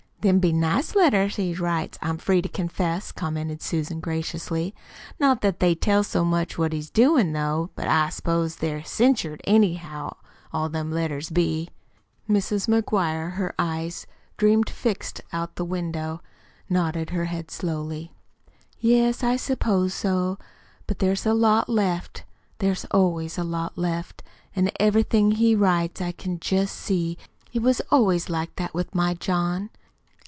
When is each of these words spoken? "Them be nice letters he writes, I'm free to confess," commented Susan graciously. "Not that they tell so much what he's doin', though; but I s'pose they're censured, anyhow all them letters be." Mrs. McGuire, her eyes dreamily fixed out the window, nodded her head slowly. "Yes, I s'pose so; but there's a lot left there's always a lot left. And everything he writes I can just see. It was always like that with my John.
"Them 0.21 0.37
be 0.37 0.53
nice 0.53 0.93
letters 0.93 1.37
he 1.37 1.55
writes, 1.55 1.97
I'm 1.99 2.19
free 2.19 2.43
to 2.43 2.47
confess," 2.47 3.11
commented 3.11 3.59
Susan 3.59 3.99
graciously. 3.99 4.75
"Not 5.19 5.41
that 5.41 5.59
they 5.59 5.73
tell 5.73 6.03
so 6.03 6.23
much 6.23 6.59
what 6.59 6.73
he's 6.73 6.91
doin', 6.91 7.31
though; 7.33 7.71
but 7.73 7.87
I 7.87 8.09
s'pose 8.09 8.57
they're 8.57 8.83
censured, 8.83 9.41
anyhow 9.45 10.17
all 10.53 10.69
them 10.69 10.91
letters 10.91 11.31
be." 11.31 11.69
Mrs. 12.29 12.67
McGuire, 12.67 13.31
her 13.31 13.55
eyes 13.57 14.05
dreamily 14.37 14.71
fixed 14.71 15.21
out 15.33 15.55
the 15.55 15.65
window, 15.65 16.21
nodded 16.69 17.09
her 17.09 17.25
head 17.25 17.49
slowly. 17.49 18.11
"Yes, 18.79 19.23
I 19.23 19.37
s'pose 19.37 19.91
so; 19.91 20.37
but 20.85 20.99
there's 20.99 21.25
a 21.25 21.33
lot 21.33 21.67
left 21.67 22.25
there's 22.59 22.85
always 22.91 23.39
a 23.39 23.43
lot 23.43 23.75
left. 23.75 24.21
And 24.55 24.71
everything 24.79 25.31
he 25.31 25.55
writes 25.55 25.99
I 25.99 26.11
can 26.11 26.39
just 26.39 26.75
see. 26.75 27.17
It 27.53 27.63
was 27.63 27.81
always 27.89 28.29
like 28.29 28.55
that 28.57 28.75
with 28.75 28.93
my 28.93 29.15
John. 29.15 29.71